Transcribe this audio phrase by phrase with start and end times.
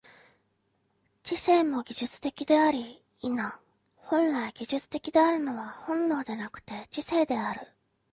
[1.21, 3.29] 知性も技術的であり、否、
[3.97, 7.61] 本来技術的であるのは本能でなくて知性である。